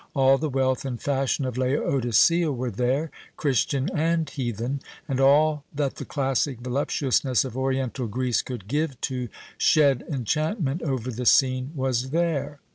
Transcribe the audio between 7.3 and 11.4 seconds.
of Oriental Greece could give to shed enchantment over the